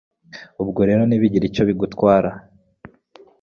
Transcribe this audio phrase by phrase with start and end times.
[0.63, 2.29] ubwo rero ntibigire icyo bigutwara